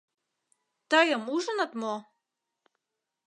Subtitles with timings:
[0.89, 1.95] —Тыйым ужыныт мо?